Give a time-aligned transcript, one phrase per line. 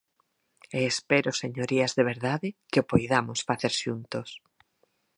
[0.77, 4.29] E espero, señorías, de verdade, que o poidamos facer xuntos.